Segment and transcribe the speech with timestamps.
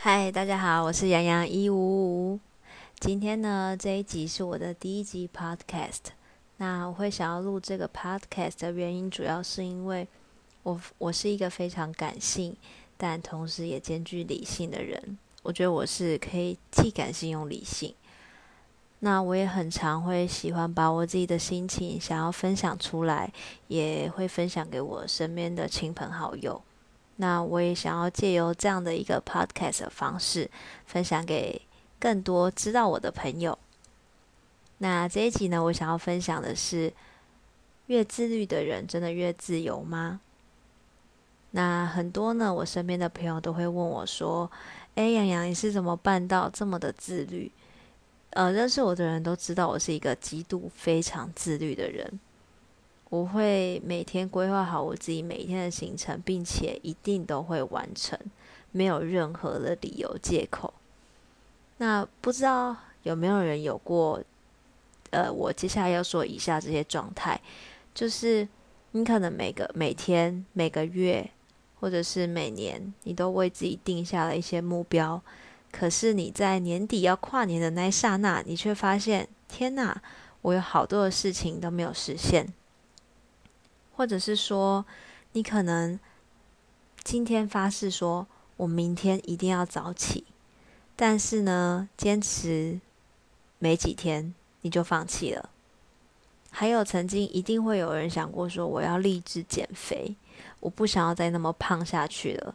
[0.00, 1.76] 嗨，大家好，我是洋洋一五
[2.32, 2.38] 五。
[3.00, 6.12] 今天呢，这一集是我的第一集 podcast。
[6.58, 10.06] 那我会想要录这个 podcast 的原因，主要是因为
[10.62, 12.56] 我我是一个非常感性，
[12.96, 15.18] 但同时也兼具理性的人。
[15.42, 17.92] 我觉得我是可以既感性又理性。
[19.00, 23.32] 那我也很常会喜欢把我自己的心情想要分享出来，
[23.66, 26.62] 也会分享给我身边的亲朋好友。
[27.20, 30.48] 那我也想要借由这样的一个 podcast 的方式，
[30.86, 31.60] 分享给
[31.98, 33.58] 更多知道我的朋友。
[34.78, 36.92] 那这一集呢，我想要分享的是：
[37.86, 40.20] 越自律的人真的越自由吗？
[41.50, 44.48] 那很多呢，我身边的朋友都会问我说
[44.94, 47.50] ：“哎，洋洋，你是怎么办到这么的自律？”
[48.30, 52.20] 呃，认识我的人都知道我是一个极度非常自律的人。
[53.10, 58.18] 我会每天规划好我自己每一天的行程，并且一定都会完成，
[58.70, 60.74] 没有任何的理由借口。
[61.78, 64.22] 那不知道有没有人有过？
[65.10, 67.40] 呃，我接下来要说以下这些状态，
[67.94, 68.46] 就是
[68.90, 71.30] 你可能每个每天、每个月，
[71.80, 75.18] 或者是每年，你都为自己定下了一些目标。
[75.72, 80.02] 可是你在年底要跨年的那一刹那，你却发现，天哪，
[80.42, 82.52] 我有好多的事情都没有实现。
[83.98, 84.86] 或者是说，
[85.32, 85.98] 你可能
[87.02, 90.22] 今天发誓说，我明天一定要早起，
[90.94, 92.78] 但是呢，坚持
[93.58, 95.50] 没几天你就放弃了。
[96.48, 100.14] 还有曾经一定会有人想过说，我要立志减肥，
[100.60, 102.54] 我不想要再那么胖下去了。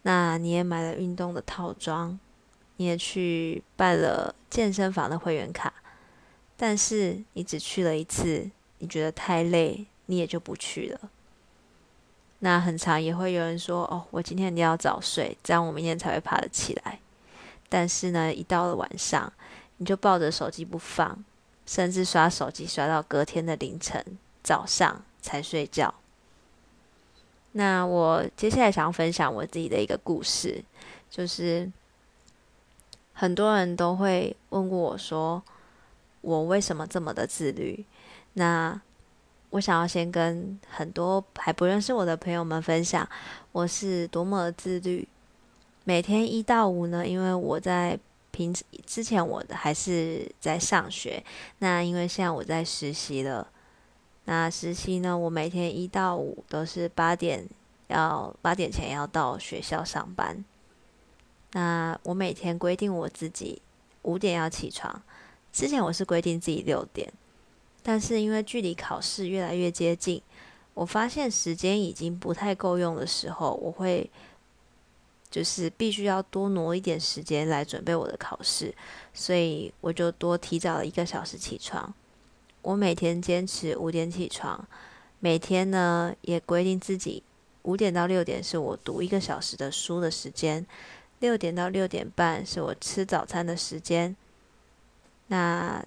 [0.00, 2.18] 那你也买了运动的套装，
[2.78, 5.74] 你也去办了健身房的会员卡，
[6.56, 11.10] 但是你只去了一次，你觉得太累，你也就不去了。
[12.40, 17.00] 那很长也会有人说：“哦，我今天一定要早睡，这样我明天才会爬得起来。”
[17.68, 19.32] 但是呢，一到了晚上，
[19.78, 21.24] 你就抱着手机不放，
[21.66, 24.04] 甚至刷手机刷到隔天的凌晨
[24.42, 25.92] 早上才睡觉。
[27.52, 30.64] 那我接下来想要分享我自己的一个故事，
[31.10, 31.70] 就是
[33.12, 35.42] 很多人都会问过我说，
[36.20, 37.84] 我为什么这么的自律？
[38.34, 38.80] 那
[39.50, 43.08] 我想要先跟很多还不认识我的朋友们分享，
[43.52, 45.06] 我是多么的自律。
[45.84, 47.98] 每天一到五呢，因为我在
[48.30, 48.54] 平
[48.84, 51.24] 之前我还是在上学，
[51.60, 53.48] 那因为现在我在实习了。
[54.26, 55.16] 那实习呢？
[55.16, 57.48] 我每天一到五都是八点，
[57.86, 60.44] 要八点前要到学校上班。
[61.52, 63.62] 那我每天规定我自己
[64.02, 65.02] 五点要起床。
[65.50, 67.10] 之前我是规定自己六点，
[67.88, 70.20] 但是因为距离考试越来越接近，
[70.74, 74.10] 我发现时间已经不太够用的时候，我会
[75.30, 78.74] 就是必须要多挪一点时间来准备我的考试，
[79.14, 81.94] 所以我就多提早了一个小时起床。
[82.60, 84.68] 我每天坚持五点起床，
[85.18, 87.22] 每天呢也规定自己
[87.62, 90.66] 五点到六点是我读一个小时的书的时间，
[91.20, 94.14] 六点到六点半是我吃早餐的时间。
[95.28, 95.82] 那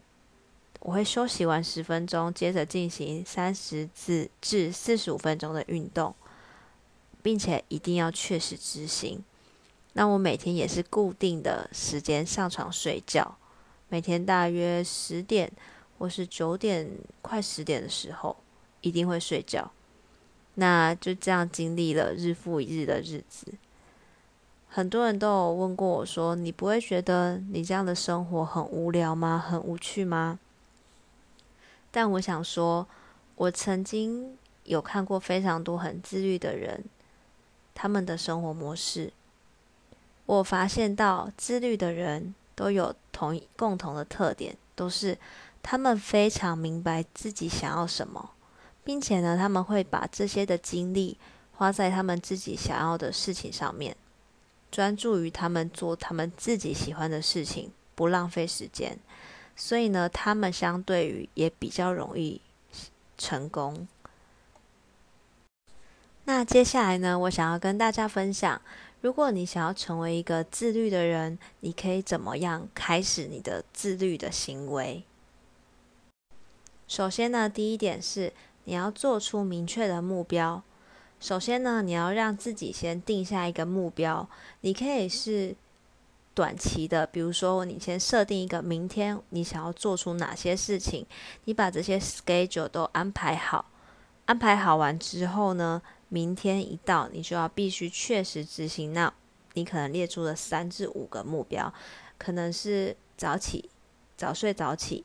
[0.82, 6.14] 我会休息完十分钟，接着进行三十至至四十五分钟的运动，
[7.24, 9.24] 并且一定要确实执行。
[9.94, 13.38] 那我每天也是固定的时间上床睡觉，
[13.90, 15.52] 每天大约十点。
[16.00, 16.90] 或是九点
[17.22, 18.36] 快十点的时候，
[18.82, 19.72] 一定会睡觉。
[20.56, 23.54] 那就这样经历了日复一日的日子。
[24.68, 29.38] 很多人都有问过我说：“你不会觉得你这样的生活很无聊吗？
[29.38, 30.40] 很无趣吗？”
[31.92, 32.88] 但我想说，
[33.36, 36.86] 我曾经有看过非常多很自律的人，
[37.76, 39.14] 他们的生活模式。
[40.26, 45.18] 我发现到自律的人都有同共同的特点，都是。
[45.64, 48.32] 他们非常明白自己想要什么，
[48.84, 51.16] 并且呢，他们会把这些的精力
[51.52, 53.96] 花在他们自己想要的事情上面，
[54.72, 58.98] 专注于他们做他们自己喜欢的事情，不浪费时间。
[59.56, 62.42] 所以呢，他们相对于也比较容易
[63.18, 63.88] 成功。
[66.26, 68.62] 那接下来呢，我想要跟大家分享，
[69.02, 75.04] 如果你想要成为一个自律的人，你可以怎么样开始你的自律的行为？
[76.88, 78.34] 首先呢，第一点是
[78.66, 80.62] 你要做出明确的目标。
[81.20, 84.28] 首先呢，你要让自己先定下一个目标。
[84.62, 85.56] 你可以是
[86.42, 91.06] 短期的，比如说你先设定一个明天你想要做出哪些事情，
[91.46, 93.70] 你把这些 schedule 都安排好。
[94.26, 95.80] 安排好完之后呢，
[96.10, 99.14] 明天一到，你就要必须确实执行那
[99.54, 101.72] 你可能列出了三至五个目标，
[102.18, 103.70] 可能是早起、
[104.18, 105.04] 早睡早起，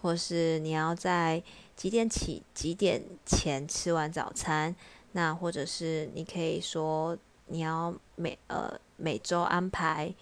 [0.00, 1.40] 或是你要在
[1.76, 4.74] 几点起、几点前吃完早餐，
[5.12, 10.12] 那或者是你可以说你要每呃每周安排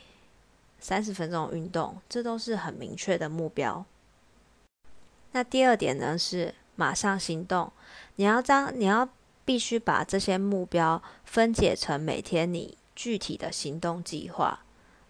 [0.80, 3.84] 三十分钟运动，这都是很明确的目标。
[5.32, 7.70] 那第二点呢是马上行动，
[8.16, 9.08] 你要将你要
[9.44, 14.60] 必须把这些目标分解成每天你具体的行动计划，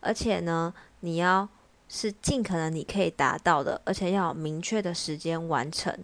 [0.00, 1.48] 而且呢，你要
[1.88, 5.96] 是尽可能你可以达到的，而且要有明确的时间完成。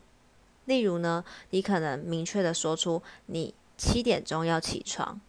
[0.64, 5.20] 例如呢，你可能明确的说出你七点钟要起床。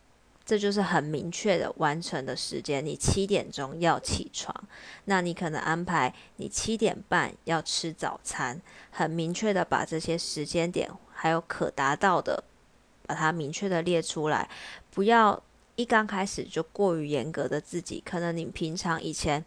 [0.47, 4.55] 这就是很明确的完成的时间，你七点钟要起床，
[5.03, 12.41] 那你可能安排你七点半要吃早餐，很明确的把这些时间点还有可达到的，
[13.05, 14.49] 把它明确的列出来，
[14.89, 15.43] 不要
[15.75, 19.43] 一刚开始就过于严格的自己，可能你平常以前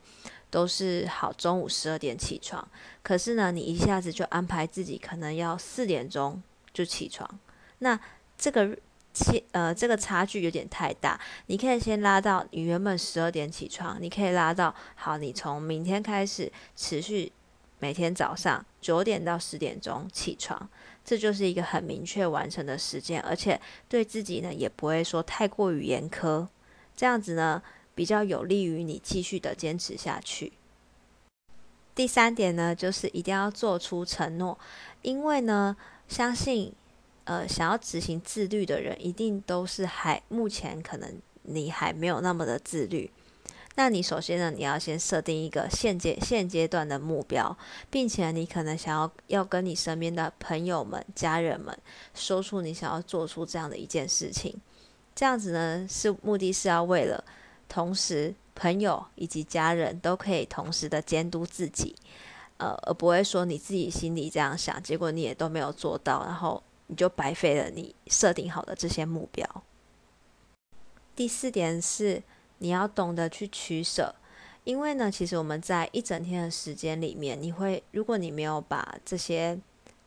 [0.51, 2.69] 都是好中午十二点起床，
[3.03, 6.43] 可是呢，你一下子就安排自己可能要四点钟
[6.75, 7.41] 就起床，
[7.79, 7.99] 那
[8.37, 8.77] 这个。
[9.13, 11.21] 七呃，这个差距有点太大。
[11.47, 17.33] 你可以先拉到你原本十二点起床，你可以拉到好，你从明天开始持续
[17.81, 20.69] 每天早上九点到十点钟起床，
[21.05, 26.47] 这就是一个很明确完成的时间，而且对自己呢也不会说太过于严苛，
[26.97, 27.63] 这样子呢
[27.95, 30.53] 比较有利于你继续的坚持下去。
[31.95, 34.57] 第三点呢，就是一定要做出承诺，
[35.03, 36.73] 因为呢相信。
[37.31, 41.09] 呃，想要执行自律的人，一定都是还目前可能
[41.43, 43.09] 你还没有那么的自律。
[43.77, 47.57] 那你首先呢，你要先设定一个现阶现阶段的目标，
[47.89, 51.73] 并且你可能想要要跟你身边的朋友们、家人们
[52.15, 54.61] 说出你想要做出这样的一件事情。
[55.15, 57.23] 这样子呢，是目的是要为了
[57.69, 61.95] 同时朋友以及家人都可以同时的监督自己，
[62.57, 66.61] 呃，而不会说你自己心里这样想，结果你也都没有做到，然后。
[66.91, 69.63] 你就白费了你设定好的这些目标。
[71.15, 72.21] 第四点是
[72.59, 74.13] 你要懂得去取舍，
[74.65, 79.57] 因为呢，其实我们在一整天的时间里面，你会如果你没有把这些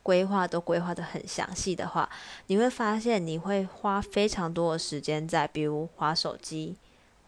[0.01, 2.09] 规划都规划的很详细的话，
[2.47, 6.75] 你会发现你会花非常多的时间在，比如划手机，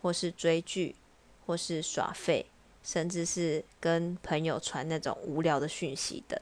[0.01, 0.95] 或是追剧，
[1.45, 2.45] 或是耍废，
[2.83, 6.37] 甚至是跟朋友传那种无聊的讯息等。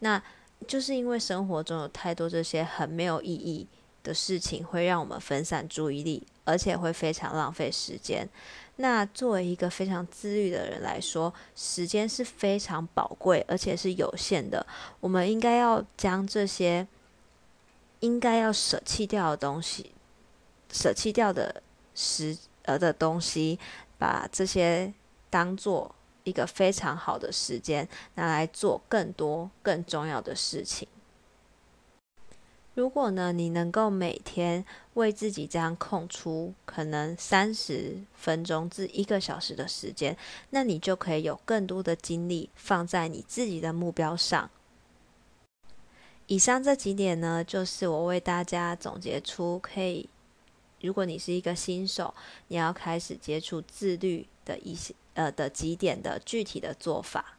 [0.00, 0.22] 那
[0.66, 3.66] 就是因为生活中有太多这些很没有意义
[4.02, 8.28] 的事情，会让我们分散注意力，而且会非常浪费时间。
[8.76, 14.66] 那作为一个非常自律的人来说，时间是非常宝贵，而且是有限的。
[15.00, 16.86] 我们应该要将这些
[18.00, 19.92] 应该要舍弃掉的东西，
[20.72, 21.62] 舍弃掉的
[21.94, 23.58] 时呃的东西，
[23.98, 24.92] 把这些
[25.28, 25.94] 当做。
[26.24, 30.86] 一个非常好的时间，拿来做更多更重要的事情。
[32.74, 34.64] 如果呢，你能够每天
[34.94, 40.16] 为自己这样空出可能三十分钟至一个小时的时间，
[40.48, 44.48] 那你就可以有更多的精力放在你自己的目标上。
[46.28, 50.08] 以上这几点呢，就是我为大家总结出可以，
[50.82, 52.14] 如果你是一个新手，
[52.48, 54.94] 你要开始接触自律的一些。
[55.14, 57.36] 呃的几点的具体的做法，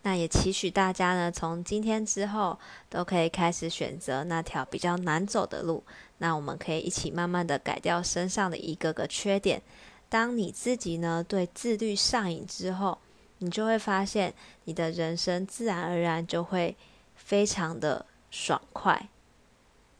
[0.00, 5.84] 那也期许大家呢，从今天之后都可以开始选择那条比较难走的路。
[6.16, 9.60] 那我们可以一起慢慢的改掉身上的一个个缺点。
[10.08, 12.96] 当你自己呢对自律上瘾之后，
[13.40, 14.32] 你就会发现
[14.64, 16.74] 你的人生自然而然就会
[17.14, 19.10] 非常的爽快。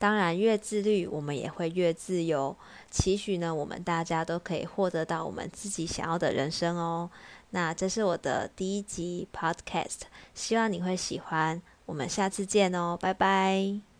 [0.04, 2.54] 当然，越自律，我们也会越自由。
[2.90, 7.08] 期许呢，我们大家都可以获得到我们自己想要的人生哦。
[7.52, 10.00] 那这是我的第一集 Podcast，
[10.34, 11.62] 希望你会喜欢。
[11.86, 13.93] 我们下次见哦，拜拜。